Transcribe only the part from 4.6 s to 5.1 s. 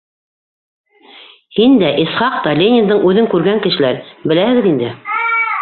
инде.